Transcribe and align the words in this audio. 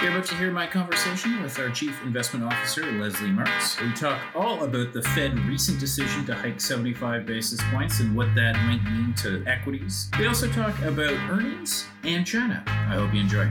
You're 0.00 0.12
about 0.12 0.26
to 0.26 0.36
hear 0.36 0.52
my 0.52 0.68
conversation 0.68 1.42
with 1.42 1.58
our 1.58 1.70
Chief 1.70 2.00
Investment 2.04 2.44
Officer, 2.44 2.86
Lesley 2.92 3.32
Marks. 3.32 3.80
We 3.80 3.92
talk 3.94 4.20
all 4.32 4.62
about 4.62 4.92
the 4.92 5.02
Fed 5.02 5.36
recent 5.40 5.80
decision 5.80 6.24
to 6.26 6.36
hike 6.36 6.60
75 6.60 7.26
basis 7.26 7.58
points 7.72 7.98
and 7.98 8.16
what 8.16 8.32
that 8.36 8.54
might 8.64 8.84
mean 8.84 9.12
to 9.14 9.44
equities. 9.44 10.08
We 10.16 10.28
also 10.28 10.46
talk 10.52 10.78
about 10.82 11.12
earnings 11.28 11.84
and 12.04 12.24
China. 12.24 12.62
I 12.68 12.94
hope 12.94 13.12
you 13.12 13.22
enjoy. 13.22 13.50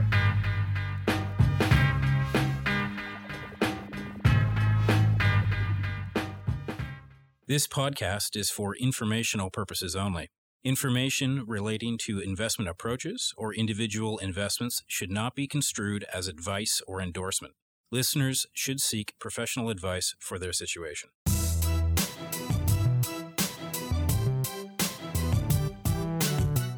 This 7.46 7.66
podcast 7.66 8.36
is 8.36 8.48
for 8.48 8.74
informational 8.74 9.50
purposes 9.50 9.94
only. 9.94 10.30
Information 10.64 11.44
relating 11.46 11.96
to 11.98 12.18
investment 12.18 12.68
approaches 12.68 13.32
or 13.36 13.54
individual 13.54 14.18
investments 14.18 14.82
should 14.88 15.08
not 15.08 15.36
be 15.36 15.46
construed 15.46 16.04
as 16.12 16.26
advice 16.26 16.82
or 16.88 17.00
endorsement. 17.00 17.54
Listeners 17.92 18.44
should 18.52 18.80
seek 18.80 19.14
professional 19.20 19.70
advice 19.70 20.16
for 20.18 20.36
their 20.36 20.52
situation. 20.52 21.10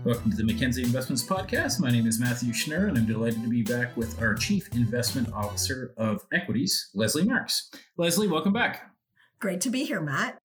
Welcome 0.04 0.30
to 0.30 0.36
the 0.36 0.44
Mackenzie 0.44 0.82
Investments 0.82 1.26
Podcast. 1.26 1.80
My 1.80 1.90
name 1.90 2.06
is 2.06 2.20
Matthew 2.20 2.52
Schnurr, 2.52 2.88
and 2.88 2.98
I'm 2.98 3.06
delighted 3.06 3.42
to 3.42 3.48
be 3.48 3.62
back 3.62 3.96
with 3.96 4.20
our 4.20 4.34
Chief 4.34 4.68
Investment 4.74 5.32
Officer 5.32 5.94
of 5.96 6.26
Equities, 6.34 6.90
Lesley 6.94 7.24
Marks. 7.24 7.70
Lesley, 7.96 8.28
welcome 8.28 8.52
back. 8.52 8.90
Great 9.40 9.62
to 9.62 9.70
be 9.70 9.84
here, 9.84 10.02
Matt. 10.02 10.38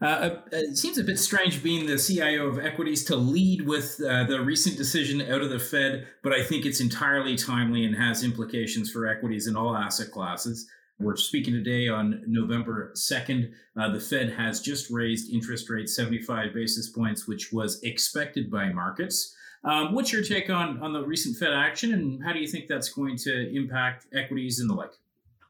Uh, 0.00 0.04
uh, 0.04 0.40
it 0.52 0.76
seems 0.76 0.98
a 0.98 1.04
bit 1.04 1.18
strange 1.18 1.62
being 1.62 1.86
the 1.86 1.96
CIO 1.96 2.48
of 2.48 2.58
equities 2.58 3.02
to 3.04 3.16
lead 3.16 3.62
with 3.62 3.98
uh, 4.06 4.24
the 4.24 4.40
recent 4.40 4.76
decision 4.76 5.22
out 5.22 5.40
of 5.40 5.48
the 5.48 5.58
Fed, 5.58 6.06
but 6.22 6.34
I 6.34 6.42
think 6.42 6.66
it's 6.66 6.80
entirely 6.80 7.34
timely 7.34 7.84
and 7.84 7.96
has 7.96 8.22
implications 8.22 8.90
for 8.90 9.06
equities 9.06 9.46
in 9.46 9.56
all 9.56 9.74
asset 9.74 10.10
classes. 10.10 10.68
We're 10.98 11.16
speaking 11.16 11.54
today 11.54 11.88
on 11.88 12.22
November 12.26 12.92
2nd. 12.94 13.52
Uh, 13.78 13.90
the 13.90 14.00
Fed 14.00 14.32
has 14.32 14.60
just 14.60 14.90
raised 14.90 15.32
interest 15.32 15.68
rates 15.70 15.96
75 15.96 16.52
basis 16.54 16.90
points, 16.90 17.26
which 17.26 17.52
was 17.52 17.82
expected 17.82 18.50
by 18.50 18.70
markets. 18.72 19.34
Um, 19.64 19.94
what's 19.94 20.12
your 20.12 20.22
take 20.22 20.50
on, 20.50 20.80
on 20.82 20.92
the 20.92 21.04
recent 21.04 21.36
Fed 21.38 21.52
action, 21.52 21.92
and 21.94 22.22
how 22.22 22.32
do 22.32 22.38
you 22.38 22.48
think 22.48 22.68
that's 22.68 22.90
going 22.90 23.16
to 23.18 23.56
impact 23.56 24.06
equities 24.14 24.60
and 24.60 24.68
the 24.68 24.74
like? 24.74 24.92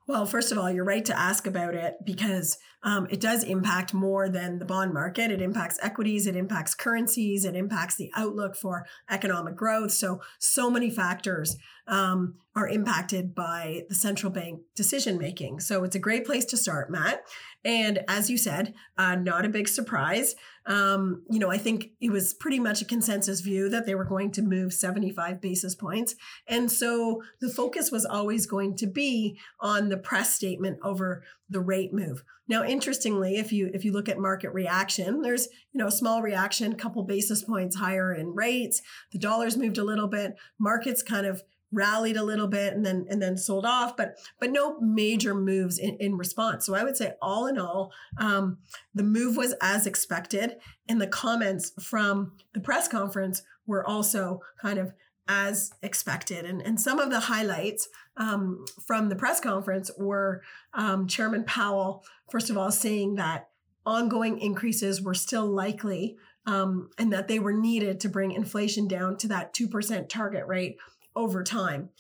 Well, 0.06 0.24
first 0.24 0.52
of 0.52 0.58
all, 0.58 0.70
you're 0.70 0.84
right 0.84 1.04
to 1.04 1.18
ask 1.18 1.46
about 1.46 1.74
it 1.74 1.96
because 2.04 2.58
um, 2.86 3.08
it 3.10 3.20
does 3.20 3.42
impact 3.42 3.92
more 3.92 4.28
than 4.28 4.60
the 4.60 4.64
bond 4.64 4.94
market. 4.94 5.32
It 5.32 5.42
impacts 5.42 5.76
equities, 5.82 6.28
it 6.28 6.36
impacts 6.36 6.72
currencies, 6.72 7.44
it 7.44 7.56
impacts 7.56 7.96
the 7.96 8.12
outlook 8.14 8.54
for 8.54 8.86
economic 9.10 9.56
growth. 9.56 9.90
So, 9.90 10.20
so 10.38 10.70
many 10.70 10.88
factors 10.88 11.56
um, 11.88 12.34
are 12.54 12.68
impacted 12.68 13.34
by 13.34 13.82
the 13.88 13.96
central 13.96 14.30
bank 14.30 14.60
decision 14.76 15.18
making. 15.18 15.58
So, 15.60 15.82
it's 15.82 15.96
a 15.96 16.00
great 16.00 16.24
place 16.24 16.44
to 16.46 16.56
start, 16.56 16.88
Matt. 16.88 17.24
And 17.64 18.04
as 18.06 18.30
you 18.30 18.38
said, 18.38 18.72
uh, 18.96 19.16
not 19.16 19.44
a 19.44 19.48
big 19.48 19.66
surprise. 19.66 20.36
Um, 20.66 21.24
you 21.28 21.40
know, 21.40 21.50
I 21.50 21.58
think 21.58 21.90
it 22.00 22.10
was 22.10 22.34
pretty 22.34 22.60
much 22.60 22.82
a 22.82 22.84
consensus 22.84 23.40
view 23.40 23.68
that 23.68 23.86
they 23.86 23.96
were 23.96 24.04
going 24.04 24.30
to 24.32 24.42
move 24.42 24.72
75 24.72 25.40
basis 25.40 25.74
points. 25.74 26.14
And 26.46 26.70
so 26.70 27.22
the 27.40 27.48
focus 27.48 27.90
was 27.90 28.04
always 28.04 28.46
going 28.46 28.76
to 28.76 28.86
be 28.86 29.40
on 29.58 29.88
the 29.88 29.96
press 29.96 30.32
statement 30.32 30.78
over 30.84 31.24
the 31.50 31.60
rate 31.60 31.92
move. 31.92 32.22
Now, 32.48 32.64
interestingly, 32.64 33.36
if 33.36 33.52
you 33.52 33.70
if 33.74 33.84
you 33.84 33.92
look 33.92 34.08
at 34.08 34.18
market 34.18 34.50
reaction, 34.50 35.22
there's 35.22 35.48
you 35.72 35.78
know 35.78 35.88
a 35.88 35.92
small 35.92 36.22
reaction, 36.22 36.72
a 36.72 36.76
couple 36.76 37.02
basis 37.02 37.42
points 37.44 37.76
higher 37.76 38.14
in 38.14 38.34
rates. 38.34 38.82
The 39.12 39.18
dollars 39.18 39.56
moved 39.56 39.78
a 39.78 39.84
little 39.84 40.08
bit. 40.08 40.36
Markets 40.58 41.02
kind 41.02 41.26
of 41.26 41.42
rallied 41.72 42.16
a 42.16 42.22
little 42.22 42.46
bit 42.46 42.72
and 42.72 42.86
then 42.86 43.06
and 43.10 43.20
then 43.20 43.36
sold 43.36 43.66
off, 43.66 43.96
but 43.96 44.16
but 44.40 44.50
no 44.50 44.78
major 44.80 45.34
moves 45.34 45.78
in, 45.78 45.96
in 45.98 46.16
response. 46.16 46.64
So 46.64 46.74
I 46.74 46.84
would 46.84 46.96
say 46.96 47.14
all 47.20 47.46
in 47.46 47.58
all, 47.58 47.92
um, 48.18 48.58
the 48.94 49.02
move 49.02 49.36
was 49.36 49.54
as 49.60 49.86
expected, 49.86 50.56
and 50.88 51.00
the 51.00 51.06
comments 51.06 51.72
from 51.82 52.32
the 52.54 52.60
press 52.60 52.88
conference 52.88 53.42
were 53.66 53.86
also 53.86 54.40
kind 54.60 54.78
of 54.78 54.92
as 55.28 55.72
expected. 55.82 56.44
And, 56.44 56.62
and 56.62 56.80
some 56.80 56.98
of 56.98 57.10
the 57.10 57.20
highlights 57.20 57.88
um, 58.16 58.64
from 58.86 59.08
the 59.08 59.16
press 59.16 59.40
conference 59.40 59.90
were 59.98 60.42
um, 60.74 61.06
Chairman 61.06 61.44
Powell, 61.44 62.04
first 62.30 62.50
of 62.50 62.56
all, 62.56 62.70
saying 62.70 63.16
that 63.16 63.48
ongoing 63.84 64.38
increases 64.38 65.02
were 65.02 65.14
still 65.14 65.46
likely 65.46 66.16
um, 66.46 66.90
and 66.98 67.12
that 67.12 67.28
they 67.28 67.38
were 67.38 67.52
needed 67.52 68.00
to 68.00 68.08
bring 68.08 68.32
inflation 68.32 68.86
down 68.86 69.16
to 69.18 69.28
that 69.28 69.54
2% 69.54 70.08
target 70.08 70.46
rate 70.46 70.76
over 71.14 71.42
time. 71.42 71.90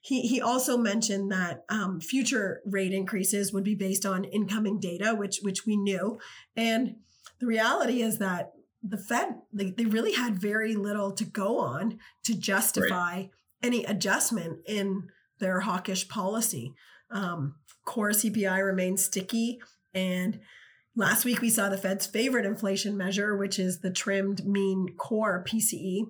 He, 0.00 0.22
he 0.22 0.40
also 0.40 0.76
mentioned 0.76 1.32
that 1.32 1.64
um, 1.68 2.00
future 2.00 2.60
rate 2.64 2.92
increases 2.92 3.52
would 3.52 3.64
be 3.64 3.74
based 3.74 4.06
on 4.06 4.24
incoming 4.24 4.78
data, 4.78 5.14
which 5.16 5.40
which 5.42 5.66
we 5.66 5.76
knew, 5.76 6.20
and 6.56 6.96
the 7.40 7.46
reality 7.46 8.02
is 8.02 8.18
that 8.18 8.52
the 8.88 8.98
Fed 8.98 9.36
they, 9.52 9.70
they 9.70 9.84
really 9.84 10.12
had 10.12 10.40
very 10.40 10.74
little 10.74 11.12
to 11.12 11.24
go 11.24 11.58
on 11.58 11.98
to 12.24 12.34
justify 12.34 13.14
right. 13.14 13.30
any 13.62 13.84
adjustment 13.84 14.60
in 14.66 15.08
their 15.38 15.60
hawkish 15.60 16.08
policy. 16.08 16.74
Um, 17.10 17.56
core 17.84 18.10
CPI 18.10 18.64
remains 18.64 19.04
sticky, 19.04 19.60
and 19.94 20.40
last 20.96 21.24
week 21.24 21.40
we 21.40 21.50
saw 21.50 21.68
the 21.68 21.78
Fed's 21.78 22.06
favorite 22.06 22.46
inflation 22.46 22.96
measure, 22.96 23.36
which 23.36 23.58
is 23.58 23.80
the 23.80 23.90
trimmed 23.90 24.44
mean 24.44 24.94
core 24.96 25.44
PCE, 25.46 26.06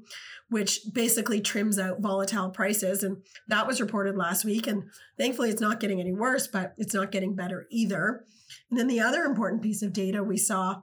which 0.48 0.80
basically 0.92 1.40
trims 1.40 1.78
out 1.78 2.00
volatile 2.00 2.50
prices, 2.50 3.02
and 3.02 3.18
that 3.48 3.66
was 3.66 3.80
reported 3.80 4.16
last 4.16 4.44
week. 4.44 4.66
And 4.66 4.84
thankfully, 5.18 5.50
it's 5.50 5.60
not 5.60 5.80
getting 5.80 6.00
any 6.00 6.12
worse, 6.12 6.46
but 6.46 6.74
it's 6.78 6.94
not 6.94 7.12
getting 7.12 7.34
better 7.34 7.66
either. 7.70 8.24
And 8.70 8.78
then 8.78 8.86
the 8.86 9.00
other 9.00 9.24
important 9.24 9.62
piece 9.62 9.82
of 9.82 9.92
data 9.92 10.22
we 10.22 10.36
saw 10.36 10.82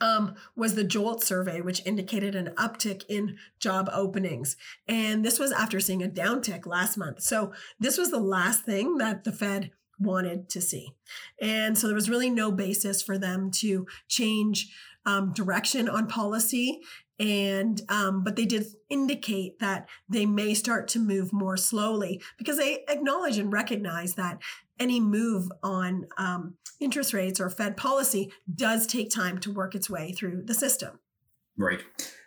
um, 0.00 0.34
was 0.56 0.74
the 0.74 0.84
JOLT 0.84 1.22
survey, 1.22 1.60
which 1.60 1.84
indicated 1.84 2.34
an 2.34 2.52
uptick 2.56 3.04
in 3.08 3.36
job 3.58 3.88
openings. 3.92 4.56
And 4.86 5.24
this 5.24 5.38
was 5.38 5.52
after 5.52 5.80
seeing 5.80 6.02
a 6.02 6.08
downtick 6.08 6.66
last 6.66 6.96
month. 6.96 7.22
So 7.22 7.52
this 7.80 7.98
was 7.98 8.10
the 8.10 8.20
last 8.20 8.64
thing 8.64 8.98
that 8.98 9.24
the 9.24 9.32
Fed 9.32 9.70
wanted 9.98 10.48
to 10.50 10.60
see. 10.60 10.92
And 11.40 11.76
so 11.76 11.86
there 11.86 11.94
was 11.94 12.10
really 12.10 12.30
no 12.30 12.52
basis 12.52 13.02
for 13.02 13.18
them 13.18 13.50
to 13.52 13.86
change 14.08 14.72
um, 15.04 15.32
direction 15.32 15.88
on 15.88 16.06
policy. 16.06 16.80
And, 17.20 17.82
um, 17.88 18.22
but 18.22 18.36
they 18.36 18.44
did 18.44 18.66
indicate 18.88 19.58
that 19.58 19.88
they 20.08 20.24
may 20.24 20.54
start 20.54 20.86
to 20.88 20.98
move 21.00 21.32
more 21.32 21.56
slowly 21.56 22.22
because 22.38 22.58
they 22.58 22.84
acknowledge 22.88 23.38
and 23.38 23.52
recognize 23.52 24.14
that 24.14 24.38
any 24.78 25.00
move 25.00 25.50
on 25.62 26.06
um, 26.16 26.54
interest 26.80 27.12
rates 27.12 27.40
or 27.40 27.50
Fed 27.50 27.76
policy 27.76 28.32
does 28.54 28.86
take 28.86 29.10
time 29.10 29.38
to 29.38 29.52
work 29.52 29.74
its 29.74 29.90
way 29.90 30.12
through 30.12 30.42
the 30.44 30.54
system. 30.54 31.00
Right. 31.56 31.80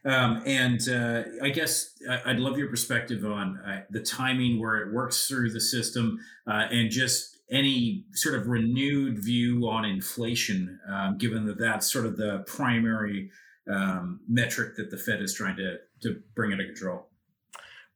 Um, 0.03 0.43
and 0.45 0.81
uh, 0.89 1.23
I 1.41 1.49
guess 1.49 1.93
I'd 2.25 2.39
love 2.39 2.57
your 2.57 2.67
perspective 2.67 3.23
on 3.23 3.57
uh, 3.65 3.83
the 3.89 4.01
timing 4.01 4.59
where 4.59 4.77
it 4.77 4.93
works 4.93 5.27
through 5.27 5.51
the 5.51 5.61
system 5.61 6.19
uh, 6.45 6.65
and 6.69 6.91
just 6.91 7.37
any 7.49 8.05
sort 8.13 8.35
of 8.35 8.47
renewed 8.47 9.19
view 9.19 9.69
on 9.69 9.85
inflation, 9.85 10.79
um, 10.89 11.17
given 11.17 11.45
that 11.45 11.59
that's 11.59 11.91
sort 11.91 12.05
of 12.05 12.17
the 12.17 12.43
primary 12.45 13.29
um, 13.69 14.21
metric 14.27 14.75
that 14.77 14.91
the 14.91 14.97
Fed 14.97 15.21
is 15.21 15.33
trying 15.33 15.57
to, 15.57 15.77
to 16.03 16.21
bring 16.35 16.51
under 16.51 16.65
control. 16.65 17.07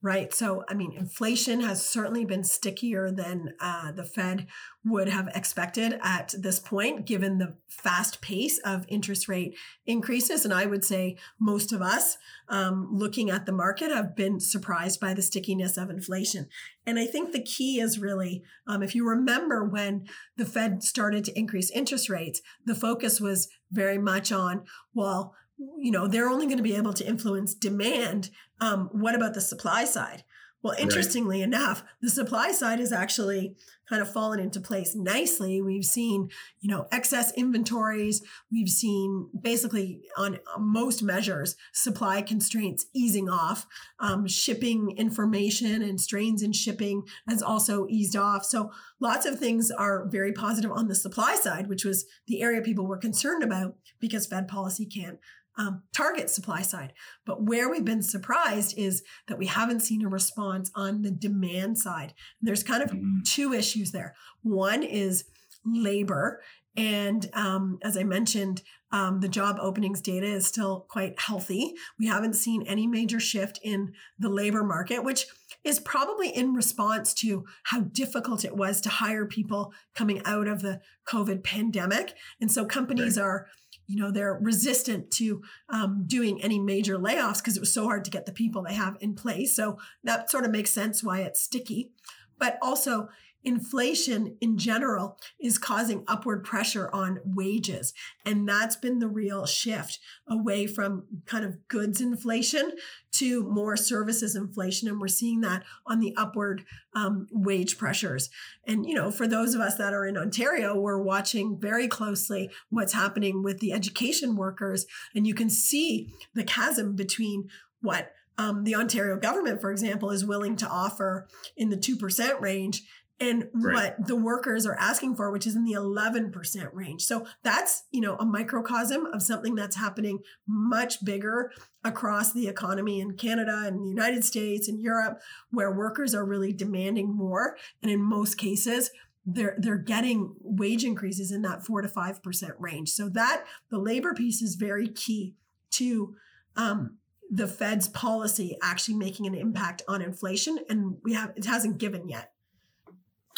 Right. 0.05 0.31
So, 0.35 0.63
I 0.69 0.75
mean, 0.75 0.91
inflation 0.91 1.61
has 1.61 1.83
certainly 1.83 2.25
been 2.25 2.43
stickier 2.43 3.09
than 3.09 3.55
uh, 3.59 3.91
the 3.91 4.03
Fed 4.03 4.45
would 4.83 5.09
have 5.09 5.29
expected 5.33 5.97
at 6.03 6.31
this 6.37 6.59
point, 6.59 7.07
given 7.07 7.39
the 7.39 7.55
fast 7.67 8.21
pace 8.21 8.59
of 8.59 8.85
interest 8.87 9.27
rate 9.27 9.55
increases. 9.87 10.45
And 10.45 10.53
I 10.53 10.67
would 10.67 10.85
say 10.85 11.17
most 11.39 11.73
of 11.73 11.81
us 11.81 12.19
um, 12.49 12.89
looking 12.91 13.31
at 13.31 13.47
the 13.47 13.51
market 13.51 13.89
have 13.89 14.15
been 14.15 14.39
surprised 14.39 15.00
by 15.00 15.15
the 15.15 15.23
stickiness 15.23 15.75
of 15.75 15.89
inflation. 15.89 16.50
And 16.85 17.00
I 17.00 17.07
think 17.07 17.31
the 17.31 17.41
key 17.41 17.79
is 17.79 17.97
really, 17.97 18.44
um, 18.68 18.83
if 18.83 18.94
you 18.94 19.09
remember 19.09 19.63
when 19.63 20.06
the 20.38 20.45
Fed 20.45 20.83
started 20.83 21.23
to 21.23 21.39
increase 21.39 21.71
interest 21.71 22.09
rates, 22.09 22.44
the 22.63 22.75
focus 22.75 23.19
was 23.19 23.47
very 23.71 23.97
much 23.97 24.31
on, 24.31 24.65
well, 24.94 25.33
you 25.57 25.92
know 25.92 26.07
they're 26.07 26.30
only 26.30 26.46
going 26.46 26.57
to 26.57 26.63
be 26.63 26.75
able 26.75 26.94
to 26.94 27.07
influence 27.07 27.54
demand 27.54 28.30
um, 28.62 28.90
what 28.92 29.16
about 29.16 29.34
the 29.34 29.42
supply 29.42 29.86
side? 29.86 30.24
Well 30.63 30.75
interestingly 30.80 31.40
right. 31.40 31.48
enough 31.48 31.84
the 32.02 32.10
supply 32.10 32.52
side 32.52 32.80
has 32.80 32.92
actually 32.92 33.56
kind 33.88 34.02
of 34.02 34.12
fallen 34.12 34.40
into 34.40 34.60
place 34.60 34.96
nicely. 34.96 35.62
We've 35.62 35.86
seen 35.86 36.30
you 36.60 36.72
know 36.72 36.88
excess 36.92 37.31
inventories. 37.38 38.24
We've 38.52 38.69
seen 38.69 39.30
basically 39.40 40.02
on 40.18 40.40
most 40.57 41.04
measures 41.04 41.56
supply 41.72 42.24
constraints 42.24 42.88
easing 42.96 43.30
off. 43.30 43.68
Um, 44.00 44.28
shipping 44.28 44.96
information 44.98 45.84
and 45.84 46.02
strains 46.02 46.42
in 46.42 46.52
shipping 46.52 47.04
has 47.30 47.44
also 47.44 47.86
eased 47.88 48.16
off. 48.16 48.44
So 48.44 48.72
lots 49.00 49.28
of 49.28 49.38
things 49.38 49.69
are 49.69 50.07
very 50.10 50.34
positive 50.34 50.72
on 50.72 50.88
the 50.88 50.96
supply 50.96 51.36
side 51.36 51.68
which 51.68 51.86
was 51.86 52.06
the 52.28 52.42
area 52.42 52.62
people 52.62 52.88
were 52.88 52.98
concerned 52.98 53.44
about 53.44 53.75
because 54.00 54.25
fed 54.25 54.48
policy 54.48 54.88
can't 54.88 55.19
um, 55.57 55.84
target 55.94 56.30
supply 56.30 56.62
side. 56.62 56.94
But 57.25 57.44
where 57.44 57.69
we've 57.69 57.86
been 57.86 58.02
surprised 58.02 58.78
is 58.78 59.04
that 59.28 59.38
we 59.38 59.46
haven't 59.48 59.81
seen 59.81 60.04
a 60.04 60.10
response 60.10 60.72
on 60.75 61.02
the 61.02 61.12
demand 61.12 61.78
side. 61.78 62.13
There's 62.42 62.63
kind 62.63 62.84
of 62.84 62.92
mm-hmm. 62.92 63.19
two 63.25 63.54
issues 63.54 63.92
there. 63.92 64.16
One 64.44 64.84
is 64.84 65.25
labor. 65.66 66.42
And 66.78 67.30
um, 67.34 67.80
as 67.84 67.96
I 67.96 68.04
mentioned, 68.04 68.62
um, 68.92 69.19
the 69.19 69.28
job 69.28 69.57
openings 69.60 70.02
data 70.02 70.28
is 70.28 70.46
still 70.46 70.86
quite 70.90 71.19
healthy. 71.19 71.74
We 72.00 72.07
haven't 72.07 72.36
seen 72.36 72.63
any 72.68 72.86
major 72.88 73.19
shift 73.19 73.60
in 73.63 73.94
the 74.19 74.30
labor 74.30 74.63
market, 74.63 75.04
which 75.04 75.25
is 75.63 75.80
probably 75.80 76.30
in 76.30 76.54
response 76.54 77.13
to 77.16 77.46
how 77.63 77.81
difficult 77.81 78.46
it 78.46 78.56
was 78.56 78.80
to 78.81 78.90
hire 78.90 79.25
people 79.25 79.74
coming 79.96 80.22
out 80.25 80.48
of 80.48 80.62
the 80.62 80.81
COVID 81.07 81.44
pandemic. 81.44 82.13
And 82.40 82.52
so 82.52 82.66
companies 82.66 83.18
right. 83.18 83.24
are 83.24 83.48
you 83.87 83.97
know 83.97 84.11
they're 84.11 84.37
resistant 84.41 85.11
to 85.11 85.41
um, 85.69 86.03
doing 86.07 86.41
any 86.41 86.59
major 86.59 86.97
layoffs 86.97 87.37
because 87.37 87.57
it 87.57 87.61
was 87.61 87.73
so 87.73 87.85
hard 87.85 88.05
to 88.05 88.11
get 88.11 88.25
the 88.25 88.31
people 88.31 88.63
they 88.63 88.73
have 88.73 88.97
in 88.99 89.15
place. 89.15 89.55
So 89.55 89.77
that 90.03 90.29
sort 90.29 90.45
of 90.45 90.51
makes 90.51 90.71
sense 90.71 91.03
why 91.03 91.21
it's 91.21 91.41
sticky 91.41 91.91
but 92.39 92.57
also 92.61 93.09
inflation 93.45 94.35
in 94.41 94.57
general 94.57 95.19
is 95.39 95.59
causing 95.59 96.03
upward 96.07 96.43
pressure 96.43 96.89
on 96.91 97.19
wages. 97.23 97.93
And 98.25 98.49
that's 98.49 98.75
been 98.75 98.97
the 98.97 99.07
real 99.07 99.45
shift 99.45 99.99
away 100.27 100.65
from 100.65 101.03
kind 101.27 101.45
of 101.45 101.67
goods 101.67 102.01
inflation 102.01 102.71
to 103.13 103.43
more 103.43 103.77
services 103.77 104.35
inflation. 104.35 104.89
And 104.89 104.99
we're 104.99 105.07
seeing 105.07 105.41
that 105.41 105.63
on 105.85 105.99
the 105.99 106.13
upward 106.17 106.65
um, 106.95 107.27
wage 107.31 107.77
pressures. 107.77 108.29
And, 108.67 108.85
you 108.85 108.95
know, 108.95 109.11
for 109.11 109.27
those 109.27 109.53
of 109.53 109.61
us 109.61 109.75
that 109.75 109.93
are 109.93 110.07
in 110.07 110.17
Ontario, 110.17 110.77
we're 110.77 111.01
watching 111.01 111.59
very 111.59 111.87
closely 111.87 112.49
what's 112.69 112.93
happening 112.93 113.43
with 113.43 113.59
the 113.59 113.71
education 113.71 114.35
workers. 114.35 114.87
And 115.13 115.27
you 115.27 115.35
can 115.35 115.51
see 115.51 116.09
the 116.33 116.43
chasm 116.43 116.95
between 116.95 117.49
what 117.81 118.11
um, 118.37 118.63
the 118.63 118.75
Ontario 118.75 119.17
government, 119.17 119.61
for 119.61 119.71
example, 119.71 120.11
is 120.11 120.25
willing 120.25 120.55
to 120.57 120.67
offer 120.67 121.27
in 121.55 121.69
the 121.69 121.77
2% 121.77 122.41
range 122.41 122.83
and 123.19 123.47
right. 123.53 123.73
what 123.73 124.07
the 124.07 124.15
workers 124.15 124.65
are 124.65 124.75
asking 124.75 125.15
for, 125.15 125.31
which 125.31 125.47
is 125.47 125.55
in 125.55 125.63
the 125.63 125.73
11% 125.73 126.69
range. 126.73 127.03
So 127.03 127.25
that's, 127.43 127.83
you 127.91 128.01
know, 128.01 128.17
a 128.17 128.25
microcosm 128.25 129.05
of 129.05 129.21
something 129.21 129.55
that's 129.55 129.77
happening 129.77 130.19
much 130.45 131.03
bigger 131.05 131.51
across 131.83 132.33
the 132.33 132.47
economy 132.47 132.99
in 132.99 133.15
Canada 133.15 133.63
and 133.65 133.79
the 133.79 133.87
United 133.89 134.25
States 134.25 134.67
and 134.67 134.81
Europe, 134.81 135.21
where 135.49 135.71
workers 135.71 136.13
are 136.13 136.25
really 136.25 136.51
demanding 136.51 137.15
more. 137.15 137.55
And 137.81 137.89
in 137.89 138.01
most 138.01 138.37
cases, 138.37 138.91
they're 139.25 139.55
they're 139.57 139.77
getting 139.77 140.35
wage 140.41 140.83
increases 140.83 141.31
in 141.31 141.41
that 141.41 141.65
four 141.65 141.81
to 141.81 141.87
five 141.87 142.21
percent 142.21 142.53
range. 142.59 142.89
So 142.89 143.09
that 143.09 143.45
the 143.69 143.79
labor 143.79 144.13
piece 144.13 144.41
is 144.41 144.55
very 144.55 144.87
key 144.87 145.33
to 145.71 146.15
um, 146.55 146.97
the 147.31 147.48
Fed's 147.48 147.88
policy 147.88 148.57
actually 148.62 148.95
making 148.95 149.25
an 149.25 149.36
impact 149.36 149.81
on 149.88 150.01
inflation, 150.01 150.60
and 150.69 150.98
we 151.04 151.13
have 151.13 151.33
it 151.36 151.45
hasn't 151.45 151.77
given 151.77 152.07
yet. 152.07 152.31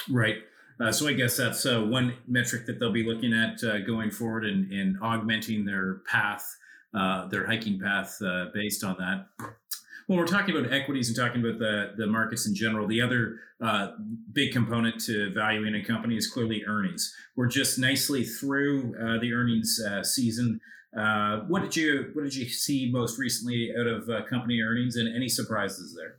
Right. 0.10 0.38
Uh, 0.80 0.92
so 0.92 1.08
I 1.08 1.14
guess 1.14 1.38
that's 1.38 1.66
uh, 1.66 1.82
one 1.82 2.14
metric 2.28 2.66
that 2.68 2.80
they'll 2.80 2.92
be 2.92 3.04
looking 3.04 3.34
at 3.34 3.64
uh, 3.64 3.80
going 3.80 4.12
forward 4.12 4.46
and, 4.46 4.72
and, 4.72 4.96
augmenting 5.02 5.66
their 5.66 6.02
path, 6.08 6.48
uh, 6.94 7.28
their 7.28 7.48
hiking 7.48 7.80
path 7.80 8.16
uh, 8.22 8.46
based 8.54 8.84
on 8.84 8.96
that. 9.00 9.28
Well, 10.08 10.20
we're 10.20 10.28
talking 10.28 10.56
about 10.56 10.72
equities 10.72 11.08
and 11.08 11.18
talking 11.18 11.44
about 11.44 11.58
the, 11.58 11.94
the 11.98 12.06
markets 12.06 12.48
in 12.48 12.54
general. 12.54 12.88
The 12.88 13.02
other 13.02 13.40
uh, 13.60 13.94
big 14.32 14.54
component 14.54 15.04
to 15.06 15.34
valuing 15.34 15.74
a 15.74 15.84
company 15.84 16.16
is 16.16 16.28
clearly 16.28 16.64
earnings. 16.68 17.14
We're 17.36 17.48
just 17.48 17.80
nicely 17.80 18.24
through 18.24 18.94
the 19.20 19.34
earnings 19.34 19.82
season. 20.04 20.62
What 21.48 21.62
did 21.62 21.76
you 21.76 22.12
what 22.14 22.24
did 22.24 22.36
you 22.36 22.48
see 22.50 22.90
most 22.92 23.18
recently 23.18 23.74
out 23.78 23.88
of 23.88 24.10
uh, 24.10 24.26
company 24.30 24.62
earnings, 24.62 24.96
and 24.96 25.14
any 25.14 25.30
surprises 25.30 25.96
there? 25.96 26.18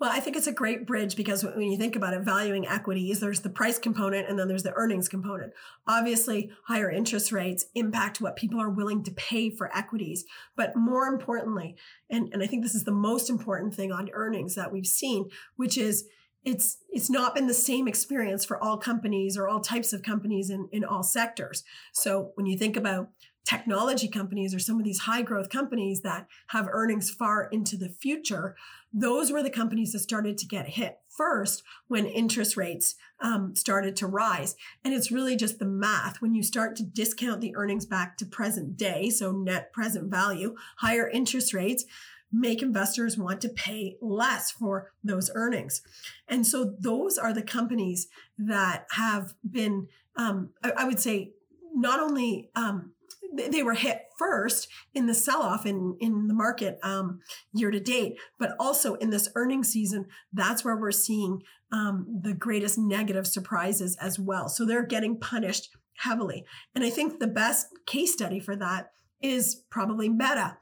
Well, 0.00 0.10
I 0.12 0.18
think 0.18 0.36
it's 0.36 0.48
a 0.48 0.52
great 0.52 0.86
bridge 0.86 1.14
because 1.14 1.44
when 1.44 1.70
you 1.70 1.78
think 1.78 1.94
about 1.94 2.14
it, 2.14 2.22
valuing 2.22 2.66
equities, 2.66 3.20
there's 3.20 3.40
the 3.40 3.48
price 3.48 3.78
component 3.78 4.28
and 4.28 4.36
then 4.36 4.48
there's 4.48 4.64
the 4.64 4.74
earnings 4.74 5.08
component. 5.08 5.52
Obviously, 5.86 6.50
higher 6.66 6.90
interest 6.90 7.30
rates 7.30 7.66
impact 7.76 8.20
what 8.20 8.34
people 8.34 8.60
are 8.60 8.70
willing 8.70 9.04
to 9.04 9.12
pay 9.12 9.50
for 9.50 9.74
equities. 9.74 10.24
But 10.56 10.74
more 10.74 11.06
importantly, 11.06 11.76
and, 12.10 12.28
and 12.32 12.42
I 12.42 12.46
think 12.46 12.64
this 12.64 12.74
is 12.74 12.84
the 12.84 12.92
most 12.92 13.30
important 13.30 13.74
thing 13.74 13.92
on 13.92 14.10
earnings 14.12 14.56
that 14.56 14.72
we've 14.72 14.86
seen, 14.86 15.30
which 15.56 15.78
is 15.78 16.04
it's 16.44 16.78
it's 16.90 17.08
not 17.08 17.34
been 17.34 17.46
the 17.46 17.54
same 17.54 17.88
experience 17.88 18.44
for 18.44 18.62
all 18.62 18.76
companies 18.76 19.36
or 19.38 19.48
all 19.48 19.60
types 19.60 19.92
of 19.92 20.02
companies 20.02 20.50
in, 20.50 20.68
in 20.72 20.84
all 20.84 21.02
sectors. 21.02 21.64
So 21.92 22.32
when 22.34 22.46
you 22.46 22.58
think 22.58 22.76
about 22.76 23.08
technology 23.44 24.08
companies 24.08 24.54
or 24.54 24.58
some 24.58 24.78
of 24.78 24.84
these 24.84 25.00
high 25.00 25.22
growth 25.22 25.50
companies 25.50 26.00
that 26.00 26.26
have 26.48 26.68
earnings 26.70 27.10
far 27.10 27.44
into 27.52 27.76
the 27.76 27.88
future, 27.88 28.56
those 28.92 29.30
were 29.30 29.42
the 29.42 29.50
companies 29.50 29.92
that 29.92 29.98
started 29.98 30.38
to 30.38 30.46
get 30.46 30.68
hit 30.68 30.98
first 31.08 31.62
when 31.88 32.06
interest 32.06 32.56
rates 32.56 32.94
um, 33.20 33.54
started 33.54 33.96
to 33.96 34.06
rise. 34.06 34.56
And 34.84 34.94
it's 34.94 35.10
really 35.10 35.36
just 35.36 35.58
the 35.58 35.66
math. 35.66 36.22
When 36.22 36.34
you 36.34 36.42
start 36.42 36.74
to 36.76 36.84
discount 36.84 37.40
the 37.40 37.54
earnings 37.54 37.86
back 37.86 38.16
to 38.18 38.26
present 38.26 38.76
day, 38.76 39.10
so 39.10 39.32
net 39.32 39.72
present 39.72 40.10
value, 40.10 40.54
higher 40.78 41.08
interest 41.08 41.52
rates 41.52 41.84
make 42.32 42.62
investors 42.62 43.16
want 43.16 43.40
to 43.40 43.48
pay 43.48 43.96
less 44.00 44.50
for 44.50 44.90
those 45.04 45.30
earnings. 45.34 45.82
And 46.26 46.46
so 46.46 46.74
those 46.80 47.16
are 47.16 47.32
the 47.32 47.42
companies 47.42 48.08
that 48.38 48.86
have 48.92 49.34
been, 49.48 49.88
um, 50.16 50.50
I, 50.62 50.72
I, 50.78 50.84
would 50.84 50.98
say, 50.98 51.32
not 51.74 52.00
only 52.00 52.50
um, 52.56 52.93
they 53.36 53.62
were 53.62 53.74
hit 53.74 54.02
first 54.18 54.68
in 54.94 55.06
the 55.06 55.14
sell-off 55.14 55.66
in 55.66 55.96
in 56.00 56.28
the 56.28 56.34
market 56.34 56.78
um, 56.82 57.20
year 57.52 57.70
to 57.70 57.80
date, 57.80 58.16
but 58.38 58.54
also 58.58 58.94
in 58.94 59.10
this 59.10 59.28
earnings 59.34 59.68
season, 59.68 60.06
that's 60.32 60.64
where 60.64 60.76
we're 60.76 60.92
seeing 60.92 61.42
um, 61.72 62.20
the 62.22 62.34
greatest 62.34 62.78
negative 62.78 63.26
surprises 63.26 63.96
as 64.00 64.18
well. 64.18 64.48
So 64.48 64.64
they're 64.64 64.86
getting 64.86 65.18
punished 65.18 65.70
heavily, 65.98 66.44
and 66.74 66.84
I 66.84 66.90
think 66.90 67.18
the 67.18 67.26
best 67.26 67.68
case 67.86 68.12
study 68.12 68.40
for 68.40 68.56
that 68.56 68.90
is 69.20 69.62
probably 69.70 70.08
Meta. 70.08 70.58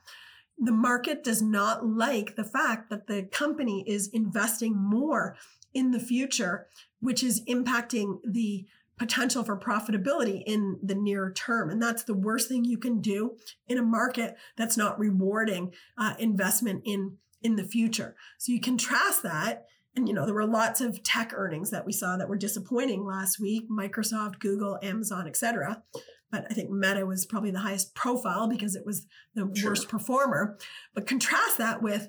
The 0.59 0.73
market 0.73 1.25
does 1.25 1.43
not 1.43 1.85
like 1.85 2.37
the 2.37 2.45
fact 2.45 2.91
that 2.91 3.07
the 3.07 3.25
company 3.25 3.85
is 3.87 4.09
investing 4.13 4.77
more 4.77 5.37
in 5.75 5.91
the 5.91 5.99
future, 5.99 6.67
which 7.01 7.23
is 7.23 7.43
impacting 7.47 8.19
the 8.25 8.67
potential 9.03 9.43
for 9.43 9.59
profitability 9.59 10.45
in 10.47 10.79
the 10.81 10.95
near 10.95 11.33
term. 11.33 11.71
And 11.71 11.83
that's 11.83 12.05
the 12.05 12.15
worst 12.15 12.49
thing 12.49 12.65
you 12.65 12.79
can 12.79 13.01
do 13.01 13.37
in 13.67 13.77
a 13.77 13.83
market 13.83 14.37
that's 14.57 14.77
not 14.77 14.97
rewarding 14.97 15.73
uh, 15.99 16.15
investment 16.21 16.83
in, 16.85 17.17
in 17.43 17.57
the 17.57 17.65
future. 17.65 18.15
So 18.39 18.53
you 18.53 18.61
contrast 18.61 19.25
that. 19.25 19.67
And, 19.97 20.07
you 20.07 20.15
know, 20.15 20.25
there 20.25 20.37
were 20.37 20.47
lots 20.47 20.81
of 20.81 21.03
tech 21.03 21.33
earnings 21.35 21.71
that 21.71 21.85
we 21.85 21.93
saw 21.93 22.17
that 22.17 22.29
were 22.29 22.39
disappointing 22.39 23.05
last 23.05 23.41
week 23.41 23.69
Microsoft, 23.69 24.39
Google, 24.39 24.79
Amazon, 24.85 25.27
et 25.27 25.37
cetera. 25.37 25.83
But 26.31 26.47
I 26.49 26.55
think 26.55 26.71
Meta 26.71 27.05
was 27.05 27.27
probably 27.27 27.51
the 27.51 27.59
highest 27.59 27.97
profile 27.97 28.47
because 28.47 28.77
it 28.77 28.87
was 28.87 29.09
the 29.35 29.51
sure. 29.53 29.73
worst 29.73 29.89
performer. 29.89 30.57
But 30.95 31.09
contrast 31.09 31.59
that 31.59 31.83
with 31.83 32.09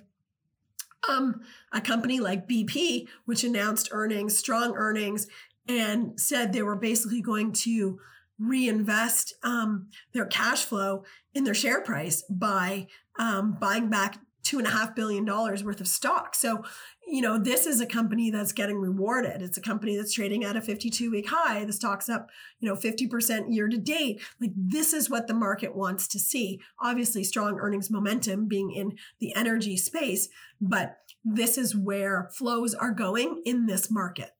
um, 1.09 1.41
a 1.71 1.81
company 1.81 2.19
like 2.19 2.47
BP, 2.47 3.07
which 3.25 3.43
announced 3.43 3.89
earnings, 3.91 4.37
strong 4.37 4.75
earnings, 4.75 5.27
and 5.67 6.19
said 6.19 6.51
they 6.51 6.63
were 6.63 6.75
basically 6.75 7.21
going 7.21 7.51
to 7.51 7.99
reinvest 8.39 9.33
um, 9.43 9.87
their 10.13 10.25
cash 10.25 10.65
flow 10.65 11.03
in 11.33 11.43
their 11.43 11.53
share 11.53 11.81
price 11.81 12.23
by 12.29 12.87
um, 13.19 13.57
buying 13.59 13.89
back 13.89 14.17
two 14.43 14.57
and 14.57 14.67
a 14.67 14.71
half 14.71 14.93
billion 14.93 15.23
dollars 15.23 15.63
worth 15.63 15.79
of 15.79 15.87
stock. 15.87 16.35
So, 16.35 16.63
you 17.07 17.21
know, 17.21 17.37
this 17.37 17.65
is 17.65 17.79
a 17.79 17.85
company 17.85 18.29
that's 18.29 18.51
getting 18.51 18.77
rewarded. 18.77 19.41
It's 19.41 19.57
a 19.57 19.61
company 19.61 19.95
that's 19.95 20.13
trading 20.13 20.43
at 20.43 20.57
a 20.57 20.61
52 20.61 21.09
week 21.09 21.29
high. 21.29 21.63
The 21.63 21.73
stock's 21.73 22.09
up, 22.09 22.29
you 22.59 22.67
know, 22.67 22.75
50% 22.75 23.53
year 23.53 23.69
to 23.69 23.77
date. 23.77 24.21
Like 24.41 24.51
this 24.55 24.91
is 24.91 25.09
what 25.09 25.27
the 25.27 25.33
market 25.33 25.75
wants 25.75 26.07
to 26.09 26.19
see. 26.19 26.59
Obviously, 26.81 27.23
strong 27.23 27.57
earnings 27.59 27.89
momentum 27.89 28.47
being 28.47 28.71
in 28.71 28.97
the 29.19 29.33
energy 29.33 29.77
space, 29.77 30.27
but 30.59 30.97
this 31.23 31.57
is 31.57 31.75
where 31.75 32.29
flows 32.33 32.75
are 32.75 32.91
going 32.91 33.41
in 33.45 33.65
this 33.65 33.89
market. 33.89 34.31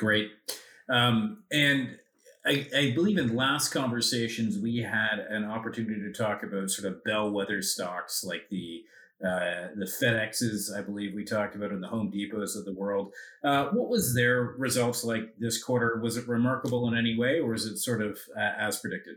Great. 0.00 0.30
Um, 0.88 1.44
and 1.52 1.98
I, 2.46 2.66
I, 2.74 2.92
believe 2.94 3.18
in 3.18 3.36
last 3.36 3.68
conversations 3.68 4.58
we 4.58 4.78
had 4.78 5.18
an 5.28 5.44
opportunity 5.44 6.00
to 6.00 6.10
talk 6.10 6.42
about 6.42 6.70
sort 6.70 6.90
of 6.90 7.04
bellwether 7.04 7.60
stocks 7.60 8.24
like 8.24 8.48
the 8.48 8.82
uh, 9.22 9.68
the 9.76 9.84
FedExes, 9.84 10.74
I 10.74 10.80
believe 10.80 11.14
we 11.14 11.26
talked 11.26 11.54
about, 11.54 11.72
in 11.72 11.82
the 11.82 11.88
Home 11.88 12.10
Depots 12.10 12.56
of 12.56 12.64
the 12.64 12.72
world. 12.72 13.12
Uh, 13.44 13.66
what 13.66 13.90
was 13.90 14.14
their 14.14 14.54
results 14.56 15.04
like 15.04 15.34
this 15.38 15.62
quarter? 15.62 16.00
Was 16.00 16.16
it 16.16 16.26
remarkable 16.26 16.88
in 16.88 16.96
any 16.96 17.18
way, 17.18 17.38
or 17.38 17.52
is 17.52 17.66
it 17.66 17.76
sort 17.76 18.00
of 18.00 18.18
uh, 18.34 18.52
as 18.58 18.78
predicted? 18.78 19.16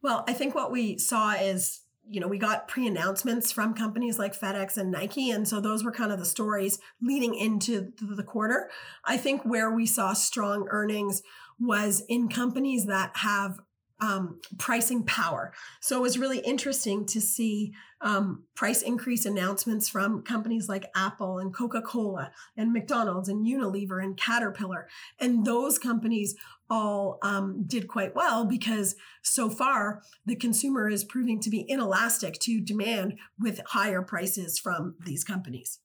Well, 0.00 0.24
I 0.26 0.32
think 0.32 0.54
what 0.54 0.72
we 0.72 0.96
saw 0.96 1.34
is 1.34 1.80
you 2.08 2.20
know, 2.20 2.28
we 2.28 2.38
got 2.38 2.68
pre 2.68 2.86
announcements 2.86 3.52
from 3.52 3.74
companies 3.74 4.18
like 4.18 4.38
FedEx 4.38 4.76
and 4.76 4.90
Nike. 4.90 5.30
And 5.30 5.46
so 5.46 5.60
those 5.60 5.84
were 5.84 5.92
kind 5.92 6.12
of 6.12 6.18
the 6.18 6.24
stories 6.24 6.78
leading 7.00 7.34
into 7.34 7.92
the 8.00 8.24
quarter. 8.24 8.70
I 9.04 9.16
think 9.16 9.42
where 9.44 9.70
we 9.70 9.86
saw 9.86 10.12
strong 10.12 10.66
earnings 10.70 11.22
was 11.58 12.02
in 12.08 12.28
companies 12.28 12.86
that 12.86 13.16
have 13.18 13.60
um, 14.00 14.40
pricing 14.58 15.04
power. 15.04 15.52
So 15.80 15.98
it 15.98 16.02
was 16.02 16.18
really 16.18 16.38
interesting 16.38 17.06
to 17.06 17.20
see 17.20 17.74
um, 18.00 18.44
price 18.54 18.80
increase 18.82 19.26
announcements 19.26 19.88
from 19.88 20.22
companies 20.22 20.68
like 20.68 20.90
Apple 20.96 21.38
and 21.38 21.54
Coca 21.54 21.82
Cola 21.82 22.32
and 22.56 22.72
McDonald's 22.72 23.28
and 23.28 23.46
Unilever 23.46 24.02
and 24.02 24.16
Caterpillar. 24.16 24.88
And 25.18 25.44
those 25.44 25.78
companies 25.78 26.34
all 26.70 27.18
um, 27.22 27.64
did 27.66 27.88
quite 27.88 28.14
well 28.14 28.44
because 28.44 28.94
so 29.22 29.50
far 29.50 30.02
the 30.24 30.36
consumer 30.36 30.88
is 30.88 31.04
proving 31.04 31.40
to 31.40 31.50
be 31.50 31.66
inelastic 31.68 32.38
to 32.40 32.60
demand 32.60 33.18
with 33.38 33.60
higher 33.66 34.02
prices 34.02 34.58
from 34.58 34.94
these 35.04 35.24
companies. 35.24 35.80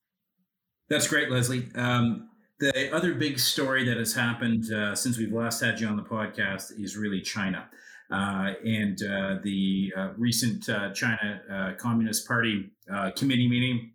That's 0.87 1.07
great, 1.07 1.31
Lesley. 1.31 1.67
Um, 1.75 2.29
the 2.59 2.95
other 2.95 3.15
big 3.15 3.39
story 3.39 3.83
that 3.85 3.97
has 3.97 4.13
happened 4.13 4.71
uh, 4.71 4.95
since 4.95 5.17
we've 5.17 5.33
last 5.33 5.59
had 5.59 5.79
you 5.79 5.87
on 5.87 5.97
the 5.97 6.03
podcast 6.03 6.79
is 6.79 6.95
really 6.95 7.21
China. 7.21 7.67
Uh, 8.11 8.53
and 8.63 9.01
uh, 9.01 9.37
the 9.43 9.91
uh, 9.97 10.09
recent 10.15 10.69
uh, 10.69 10.91
China 10.93 11.41
uh, 11.51 11.71
Communist 11.77 12.27
Party 12.27 12.71
committee 13.15 13.47
meeting, 13.47 13.91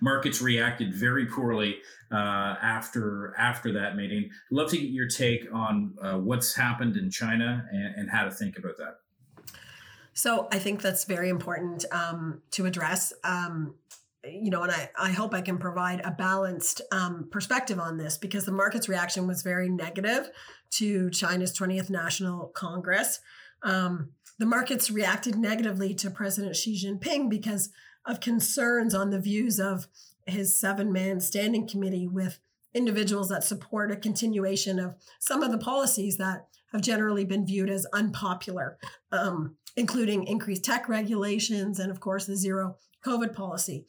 markets 0.00 0.40
reacted 0.40 0.94
very 0.94 1.26
poorly 1.26 1.76
after 2.12 3.34
after 3.38 3.72
that 3.72 3.96
meeting. 3.96 4.30
Love 4.50 4.70
to 4.70 4.76
get 4.76 4.90
your 4.90 5.08
take 5.08 5.46
on 5.52 5.94
what's 6.24 6.54
happened 6.54 6.96
in 6.96 7.10
China 7.10 7.66
and, 7.70 7.94
and, 7.96 8.10
how 8.10 8.24
to 8.24 8.30
think 8.30 8.58
about 8.58 8.76
that. 8.78 8.98
So 10.14 10.48
I 10.52 10.58
think 10.60 10.80
that's 10.80 11.04
very 11.04 11.28
important 11.28 11.84
um, 11.90 12.40
to 12.52 12.66
address. 12.66 13.12
Um, 13.24 13.74
you 14.24 14.50
know, 14.50 14.62
and 14.62 14.72
I, 14.72 14.90
I 14.98 15.10
hope 15.10 15.34
I 15.34 15.42
can 15.42 15.58
provide 15.58 16.00
a 16.00 16.10
balanced 16.10 16.80
um, 16.92 17.28
perspective 17.30 17.78
on 17.78 17.98
this 17.98 18.16
because 18.16 18.46
the 18.46 18.52
market's 18.52 18.88
reaction 18.88 19.26
was 19.26 19.42
very 19.42 19.68
negative 19.68 20.30
to 20.70 21.10
China's 21.10 21.56
20th 21.56 21.90
National 21.90 22.46
Congress. 22.48 23.20
Um, 23.62 24.10
the 24.38 24.46
markets 24.46 24.90
reacted 24.90 25.36
negatively 25.36 25.94
to 25.94 26.10
President 26.10 26.56
Xi 26.56 26.80
Jinping 26.82 27.28
because 27.28 27.70
of 28.06 28.20
concerns 28.20 28.94
on 28.94 29.10
the 29.10 29.20
views 29.20 29.58
of 29.58 29.88
his 30.26 30.58
seven 30.58 30.92
man 30.92 31.20
standing 31.20 31.66
committee 31.68 32.06
with 32.06 32.38
individuals 32.74 33.28
that 33.28 33.44
support 33.44 33.92
a 33.92 33.96
continuation 33.96 34.78
of 34.78 34.96
some 35.20 35.42
of 35.42 35.50
the 35.50 35.58
policies 35.58 36.16
that 36.16 36.46
have 36.72 36.82
generally 36.82 37.24
been 37.24 37.46
viewed 37.46 37.70
as 37.70 37.86
unpopular, 37.92 38.76
um, 39.12 39.56
including 39.76 40.26
increased 40.26 40.64
tech 40.64 40.88
regulations 40.88 41.78
and, 41.78 41.90
of 41.90 42.00
course, 42.00 42.26
the 42.26 42.36
zero 42.36 42.76
COVID 43.06 43.32
policy. 43.32 43.86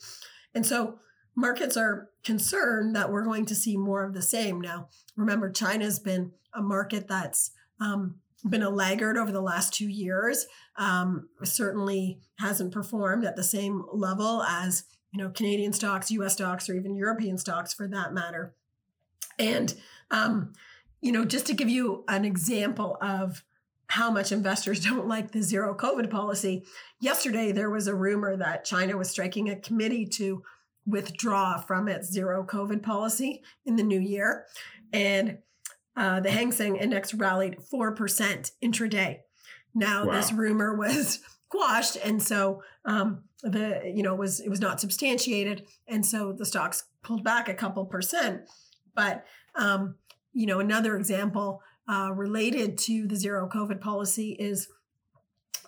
And 0.54 0.66
so 0.66 1.00
markets 1.36 1.76
are 1.76 2.10
concerned 2.24 2.96
that 2.96 3.12
we're 3.12 3.24
going 3.24 3.46
to 3.48 3.56
see 3.56 3.76
more 3.76 4.04
of 4.04 4.14
the 4.14 4.22
same. 4.22 4.62
Now, 4.62 4.90
remember, 5.16 5.50
China's 5.50 6.00
been 6.00 6.32
a 6.54 6.62
market 6.62 7.08
that's 7.08 7.52
um, 7.82 8.16
been 8.50 8.64
a 8.64 8.70
laggard 8.70 9.18
over 9.18 9.32
the 9.32 9.42
last 9.42 9.74
two 9.74 9.88
years. 9.88 10.46
Um, 10.78 11.30
certainly 11.44 12.20
hasn't 12.40 12.74
performed 12.74 13.26
at 13.26 13.36
the 13.36 13.44
same 13.44 13.84
level 13.92 14.44
as 14.44 14.84
you 15.12 15.22
know 15.22 15.30
Canadian 15.30 15.74
stocks, 15.74 16.12
U.S. 16.12 16.34
stocks, 16.34 16.70
or 16.70 16.76
even 16.76 16.96
European 16.96 17.38
stocks 17.38 17.74
for 17.74 17.88
that 17.88 18.14
matter. 18.14 18.54
And 19.40 19.74
um, 20.12 20.54
you 21.02 21.12
know, 21.12 21.26
just 21.26 21.48
to 21.48 21.54
give 21.54 21.70
you 21.70 22.04
an 22.08 22.26
example 22.26 22.98
of 23.02 23.44
how 23.88 24.10
much 24.12 24.32
investors 24.32 24.80
don't 24.84 25.08
like 25.08 25.32
the 25.32 25.42
zero 25.42 25.76
COVID 25.76 26.10
policy. 26.10 26.66
Yesterday, 27.00 27.52
there 27.52 27.70
was 27.70 27.88
a 27.88 27.96
rumor 27.96 28.36
that 28.38 28.66
China 28.66 28.98
was 28.98 29.10
striking 29.10 29.50
a 29.50 29.56
committee 29.56 30.06
to 30.06 30.44
withdraw 30.88 31.60
from 31.60 31.88
its 31.88 32.12
zero 32.12 32.46
COVID 32.46 32.84
policy 32.84 33.42
in 33.66 33.76
the 33.76 33.84
new 33.84 34.00
year. 34.00 34.46
And 34.94 35.40
uh, 35.96 36.20
the 36.20 36.32
Hang 36.32 36.52
Seng 36.52 36.76
Index 36.76 37.14
rallied 37.14 37.58
4% 37.74 38.52
intraday. 38.64 39.20
Now, 39.74 40.06
wow. 40.06 40.14
this 40.14 40.32
rumor 40.32 40.76
was 40.78 41.20
quashed. 41.50 41.98
And 42.04 42.22
so 42.22 42.62
um, 42.86 43.24
the, 43.44 43.92
you 43.94 44.04
know, 44.04 44.16
was, 44.16 44.40
it 44.40 44.50
was 44.50 44.62
not 44.62 44.80
substantiated. 44.80 45.66
And 45.88 46.06
so 46.06 46.34
the 46.34 46.46
stocks 46.46 46.84
pulled 47.04 47.24
back 47.24 47.50
a 47.50 47.54
couple 47.54 47.86
percent. 47.86 48.42
But, 48.96 49.26
um, 49.56 49.96
you 50.34 50.46
know, 50.46 50.60
another 50.60 50.98
example 50.98 51.62
uh, 51.88 52.12
related 52.14 52.78
to 52.80 53.08
the 53.08 53.16
zero 53.16 53.48
COVID 53.48 53.80
policy 53.80 54.36
is 54.40 54.68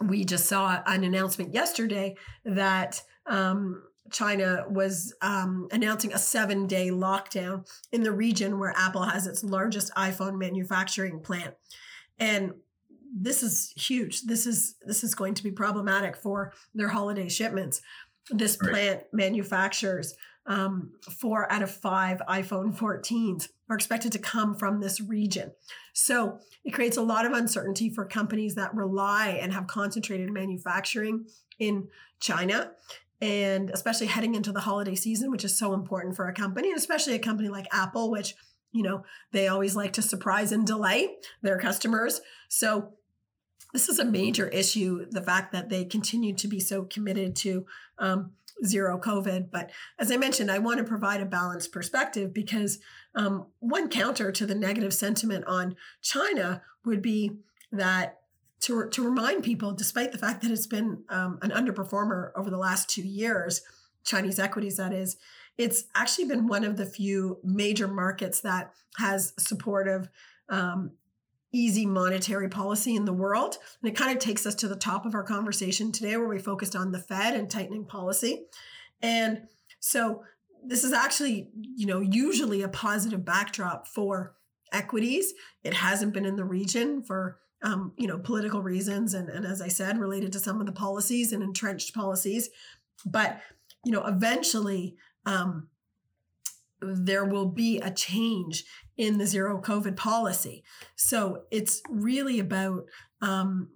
we 0.02 0.26
just 0.26 0.46
saw 0.46 0.82
an 0.86 1.04
announcement 1.04 1.54
yesterday 1.54 2.16
that 2.46 3.02
um, 3.26 3.84
China 4.12 4.66
was 4.70 5.14
um, 5.22 5.68
announcing 5.72 6.14
a 6.14 6.18
seven 6.18 6.68
day 6.68 6.90
lockdown 6.90 7.68
in 7.92 8.04
the 8.04 8.12
region 8.12 8.60
where 8.60 8.74
Apple 8.76 9.04
has 9.04 9.28
its 9.28 9.44
largest 9.44 9.94
iPhone 9.96 10.38
manufacturing 10.38 11.20
plant. 11.20 11.54
And 12.20 12.54
this 13.16 13.44
is 13.44 13.74
huge. 13.76 14.24
This 14.24 14.46
is 14.46 14.76
this 14.86 15.04
is 15.04 15.16
going 15.16 15.34
to 15.36 15.44
be 15.44 15.52
problematic 15.52 16.16
for 16.16 16.54
their 16.74 16.90
holiday 16.90 17.30
shipments. 17.30 17.82
This 18.30 18.58
right. 18.62 18.72
plant 18.72 19.02
manufactures 19.14 20.16
um, 20.48 20.92
four 21.02 21.52
out 21.52 21.62
of 21.62 21.70
five 21.70 22.22
iPhone 22.30 22.76
14s 22.76 23.50
are 23.70 23.76
expected 23.76 24.14
to 24.14 24.20
come 24.20 24.56
from 24.56 24.80
this 24.80 25.02
region. 25.02 25.52
So 25.94 26.40
it 26.64 26.72
creates 26.72 26.98
a 26.98 27.02
lot 27.02 27.26
of 27.26 27.34
uncertainty 27.34 27.90
for 27.90 28.06
companies 28.06 28.56
that 28.56 28.74
rely 28.74 29.40
and 29.42 29.52
have 29.52 29.68
concentrated 29.68 30.32
manufacturing 30.32 31.26
in 31.60 31.90
China. 32.20 32.72
And 33.20 33.70
especially 33.72 34.08
heading 34.08 34.36
into 34.36 34.52
the 34.52 34.60
holiday 34.60 34.96
season, 34.96 35.32
which 35.32 35.44
is 35.44 35.58
so 35.58 35.74
important 35.74 36.16
for 36.16 36.28
a 36.28 36.34
company, 36.34 36.70
and 36.70 36.78
especially 36.78 37.16
a 37.16 37.20
company 37.20 37.50
like 37.50 37.68
Apple, 37.72 38.12
which, 38.12 38.36
you 38.72 38.84
know, 38.84 39.04
they 39.32 39.48
always 39.48 39.76
like 39.76 39.94
to 39.94 40.02
surprise 40.02 40.52
and 40.52 40.68
delight 40.68 41.10
their 41.42 41.58
customers. 41.58 42.22
So 42.48 42.94
this 43.74 43.90
is 43.90 44.00
a 44.00 44.06
major 44.06 44.48
issue 44.48 45.06
the 45.10 45.22
fact 45.22 45.52
that 45.52 45.70
they 45.70 45.84
continue 45.84 46.34
to 46.36 46.48
be 46.48 46.60
so 46.60 46.84
committed 46.84 47.36
to 47.38 47.66
um, 48.00 48.32
zero 48.66 49.00
COVID. 49.00 49.52
But 49.52 49.72
as 50.00 50.12
I 50.12 50.18
mentioned, 50.18 50.52
I 50.52 50.60
want 50.60 50.78
to 50.80 50.84
provide 50.84 51.22
a 51.22 51.26
balanced 51.26 51.72
perspective 51.72 52.34
because 52.34 52.80
um, 53.16 53.48
one 53.60 53.90
counter 53.90 54.32
to 54.32 54.46
the 54.46 54.56
negative 54.56 54.94
sentiment 54.94 55.46
on 55.46 55.76
China 56.02 56.62
would 56.86 57.02
be 57.02 57.32
that 57.72 58.20
to, 58.62 58.90
to 58.90 59.04
remind 59.04 59.44
people, 59.44 59.72
despite 59.72 60.12
the 60.12 60.18
fact 60.18 60.42
that 60.42 60.52
it's 60.52 60.68
been 60.68 61.04
um, 61.10 61.40
an 61.42 61.52
underperformer 61.52 62.32
over 62.36 62.50
the 62.50 62.58
last 62.58 62.90
two 62.90 63.04
years, 63.04 63.62
Chinese 64.04 64.40
equities, 64.40 64.78
that 64.78 64.94
is, 64.94 65.18
it's 65.58 65.86
actually 65.96 66.26
been 66.26 66.48
one 66.48 66.64
of 66.64 66.78
the 66.78 66.86
few 66.86 67.40
major 67.44 67.88
markets 67.88 68.42
that 68.42 68.74
has 68.98 69.34
supportive 69.38 70.10
um, 70.50 70.92
easy 71.52 71.86
monetary 71.86 72.50
policy 72.50 72.96
in 72.96 73.06
the 73.06 73.14
world. 73.14 73.58
And 73.82 73.90
it 73.90 73.96
kind 73.96 74.16
of 74.16 74.22
takes 74.22 74.46
us 74.46 74.56
to 74.56 74.68
the 74.68 74.76
top 74.76 75.06
of 75.06 75.16
our 75.16 75.24
conversation 75.24 75.92
today, 75.92 76.18
where 76.18 76.28
we 76.28 76.40
focused 76.40 76.76
on 76.76 76.92
the 76.92 77.00
Fed 77.00 77.36
and 77.36 77.50
tightening 77.50 77.86
policy. 77.86 78.46
And 79.02 79.44
so 79.80 80.24
this 80.66 80.84
is 80.84 80.94
actually, 80.94 81.50
you 81.54 81.86
know, 81.86 82.02
usually 82.02 82.62
a 82.62 82.70
positive 82.70 83.24
backdrop 83.24 83.88
for 83.88 84.36
equities. 84.74 85.34
It 85.64 85.74
hasn't 85.74 86.14
been 86.14 86.26
in 86.26 86.36
the 86.36 86.44
region 86.46 87.02
for 87.04 87.40
um, 87.64 87.94
you 87.98 88.08
know, 88.08 88.20
political 88.20 88.62
reasons 88.62 89.14
and, 89.14 89.30
and 89.30 89.46
as 89.46 89.62
I 89.62 89.68
said, 89.68 89.98
related 89.98 90.32
to 90.34 90.40
some 90.40 90.60
of 90.60 90.66
the 90.66 90.72
policies 90.72 91.34
and 91.34 91.42
entrenched 91.42 91.94
policies. 91.94 92.50
But, 93.06 93.42
you 93.84 93.92
know, 93.92 94.06
eventually 94.06 94.96
um, 95.26 95.70
there 96.82 97.26
will 97.26 97.48
be 97.48 97.80
a 97.80 97.92
change 97.92 98.64
in 98.98 99.18
the 99.18 99.26
zero 99.26 99.62
COVID 99.62 99.96
policy. 99.96 100.64
So 100.96 101.44
it's 101.52 101.82
really 101.90 102.40
about 102.40 102.86
um, 103.22 103.70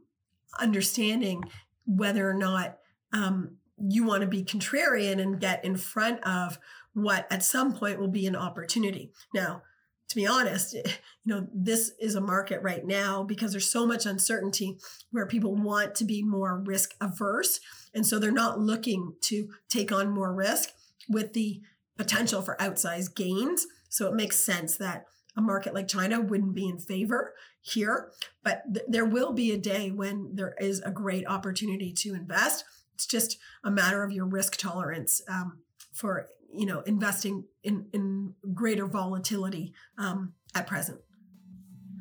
understanding 0.59 1.43
whether 1.85 2.29
or 2.29 2.33
not 2.33 2.77
um, 3.13 3.57
you 3.77 4.03
want 4.03 4.21
to 4.21 4.27
be 4.27 4.43
contrarian 4.43 5.19
and 5.19 5.39
get 5.39 5.65
in 5.65 5.75
front 5.75 6.23
of 6.23 6.59
what 6.93 7.25
at 7.31 7.43
some 7.43 7.73
point 7.73 8.00
will 8.00 8.07
be 8.07 8.27
an 8.27 8.35
opportunity. 8.35 9.11
Now, 9.33 9.63
to 10.12 10.15
be 10.18 10.27
honest, 10.27 10.74
you 10.74 10.84
know, 11.25 11.48
this 11.53 11.94
is 11.98 12.15
a 12.15 12.22
market 12.22 12.62
right 12.62 12.86
now 12.86 13.24
because 13.24 13.53
there's 13.53 13.72
so 13.72 13.88
much 13.88 14.06
uncertainty 14.06 14.77
where 15.12 15.25
people 15.25 15.56
want 15.56 15.96
to 15.96 16.03
be 16.03 16.22
more 16.22 16.62
risk 16.65 16.94
averse. 17.00 17.62
And 17.94 18.06
so 18.06 18.20
they're 18.20 18.30
not 18.30 18.60
looking 18.60 19.13
to 19.22 19.48
take 19.70 19.89
on 19.89 20.10
more 20.10 20.34
risk 20.34 20.72
with 21.08 21.32
the 21.32 21.62
potential 21.98 22.41
for 22.41 22.58
outsized 22.60 23.15
gains. 23.15 23.68
So 23.88 24.08
it 24.08 24.13
makes 24.13 24.36
sense 24.36 24.75
that 24.77 25.06
a 25.38 25.41
market 25.41 25.74
like 25.74 25.88
China 25.88 26.20
wouldn't 26.20 26.56
be 26.56 26.68
in 26.68 26.77
favor 26.77 27.34
here. 27.62 28.12
But 28.44 28.63
th- 28.74 28.86
there 28.89 29.06
will 29.06 29.32
be 29.32 29.53
a 29.53 29.58
day 29.58 29.91
when 29.91 30.32
there 30.36 30.56
is 30.60 30.82
a 30.82 30.91
great 30.91 31.25
opportunity 31.25 31.94
to 32.00 32.13
invest. 32.13 32.65
It's 32.96 33.06
just 33.06 33.38
a 33.63 33.72
matter 33.72 34.03
of 34.03 34.12
your 34.12 34.25
risk 34.25 34.58
tolerance 34.58 35.22
um, 35.30 35.60
for 35.94 36.27
you 36.53 36.65
know 36.65 36.81
investing 36.81 37.46
in 37.63 37.88
in 37.93 38.34
greater 38.53 38.86
volatility 38.86 39.74
um, 39.98 40.34
at 40.55 40.67
present. 40.67 41.00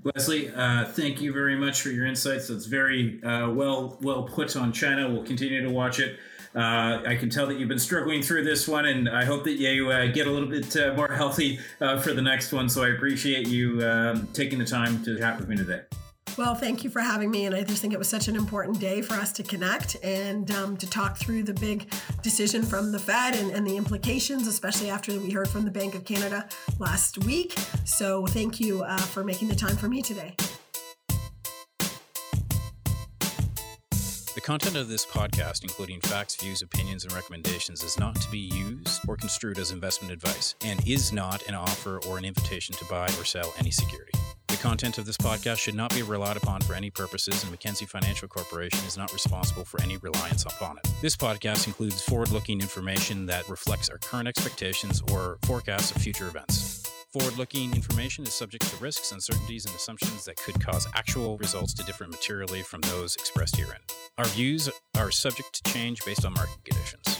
Lesley, 0.02 0.50
uh, 0.54 0.86
thank 0.86 1.20
you 1.20 1.32
very 1.32 1.56
much 1.56 1.82
for 1.82 1.90
your 1.90 2.06
insights. 2.06 2.48
It's 2.48 2.66
very 2.66 3.22
uh, 3.22 3.50
well 3.50 3.98
well 4.00 4.22
put 4.24 4.56
on 4.56 4.72
China. 4.72 5.10
We'll 5.10 5.24
continue 5.24 5.62
to 5.62 5.70
watch 5.70 6.00
it. 6.00 6.18
Uh, 6.54 7.00
I 7.06 7.16
can 7.16 7.30
tell 7.30 7.46
that 7.46 7.58
you've 7.58 7.68
been 7.68 7.78
struggling 7.78 8.22
through 8.22 8.44
this 8.44 8.66
one, 8.66 8.86
and 8.86 9.08
I 9.08 9.24
hope 9.24 9.44
that 9.44 9.52
you 9.52 9.90
uh, 9.90 10.06
get 10.06 10.26
a 10.26 10.30
little 10.30 10.48
bit 10.48 10.76
uh, 10.76 10.94
more 10.94 11.08
healthy 11.14 11.60
uh, 11.80 12.00
for 12.00 12.12
the 12.12 12.22
next 12.22 12.52
one. 12.52 12.68
So 12.68 12.82
I 12.82 12.88
appreciate 12.88 13.46
you 13.46 13.80
um, 13.86 14.28
taking 14.32 14.58
the 14.58 14.64
time 14.64 15.02
to 15.04 15.18
chat 15.18 15.38
with 15.38 15.48
me 15.48 15.56
today. 15.56 15.82
Well, 16.38 16.54
thank 16.54 16.84
you 16.84 16.90
for 16.90 17.00
having 17.00 17.30
me. 17.30 17.44
And 17.46 17.54
I 17.54 17.62
just 17.64 17.82
think 17.82 17.92
it 17.92 17.98
was 17.98 18.08
such 18.08 18.28
an 18.28 18.36
important 18.36 18.80
day 18.80 19.02
for 19.02 19.14
us 19.14 19.32
to 19.32 19.42
connect 19.42 19.96
and 20.02 20.50
um, 20.52 20.76
to 20.78 20.88
talk 20.88 21.18
through 21.18 21.42
the 21.42 21.54
big 21.54 21.92
decision 22.22 22.62
from 22.62 22.92
the 22.92 22.98
Fed 22.98 23.36
and, 23.36 23.50
and, 23.50 23.66
the 23.66 23.76
implications, 23.76 24.46
especially 24.46 24.90
after 24.90 25.12
we 25.18 25.30
heard 25.30 25.48
from 25.48 25.64
the 25.64 25.70
Bank 25.70 25.94
of 25.94 26.04
Canada 26.04 26.48
last 26.78 27.18
week. 27.24 27.58
So, 27.84 28.26
thank 28.26 28.60
you 28.60 28.82
uh, 28.82 28.96
for 28.96 29.24
making 29.24 29.48
the 29.48 29.54
time 29.54 29.76
for 29.76 29.88
me 29.88 30.02
today. 30.02 30.34
The 34.34 34.40
content 34.40 34.76
of 34.76 34.88
this 34.88 35.04
podcast, 35.04 35.64
including 35.64 36.00
facts, 36.00 36.36
views, 36.36 36.62
opinions, 36.62 37.04
and 37.04 37.12
recommendations, 37.12 37.82
is 37.82 37.98
not 37.98 38.14
to 38.14 38.30
be 38.30 38.38
used 38.38 39.02
or 39.08 39.16
construed 39.16 39.58
as 39.58 39.72
investment 39.72 40.12
advice 40.12 40.54
and 40.64 40.86
is 40.88 41.12
not 41.12 41.46
an 41.48 41.54
offer 41.54 42.00
or 42.08 42.16
an 42.16 42.24
invitation 42.24 42.74
to 42.76 42.84
buy 42.86 43.06
or 43.18 43.24
sell 43.24 43.52
any 43.58 43.70
security. 43.70 44.19
The 44.50 44.56
content 44.56 44.98
of 44.98 45.06
this 45.06 45.16
podcast 45.16 45.58
should 45.58 45.76
not 45.76 45.94
be 45.94 46.02
relied 46.02 46.36
upon 46.36 46.60
for 46.62 46.74
any 46.74 46.90
purposes, 46.90 47.40
and 47.42 47.52
Mackenzie 47.52 47.86
Financial 47.86 48.26
Corporation 48.26 48.84
is 48.84 48.96
not 48.96 49.12
responsible 49.12 49.64
for 49.64 49.80
any 49.80 49.96
reliance 49.98 50.42
upon 50.44 50.76
it. 50.76 50.90
This 51.00 51.16
podcast 51.16 51.68
includes 51.68 52.02
forward 52.02 52.32
looking 52.32 52.60
information 52.60 53.26
that 53.26 53.48
reflects 53.48 53.88
our 53.88 53.98
current 53.98 54.26
expectations 54.26 55.02
or 55.12 55.38
forecasts 55.42 55.92
of 55.92 56.02
future 56.02 56.26
events. 56.26 56.82
Forward 57.12 57.38
looking 57.38 57.74
information 57.76 58.24
is 58.24 58.34
subject 58.34 58.66
to 58.66 58.76
risks, 58.82 59.12
uncertainties, 59.12 59.66
and 59.66 59.74
assumptions 59.76 60.24
that 60.24 60.36
could 60.36 60.60
cause 60.60 60.88
actual 60.94 61.38
results 61.38 61.72
to 61.74 61.84
differ 61.84 62.08
materially 62.08 62.62
from 62.62 62.80
those 62.80 63.14
expressed 63.14 63.54
herein. 63.54 63.80
Our 64.18 64.26
views 64.26 64.68
are 64.96 65.12
subject 65.12 65.62
to 65.62 65.72
change 65.72 66.04
based 66.04 66.24
on 66.24 66.34
market 66.34 66.58
conditions. 66.64 67.19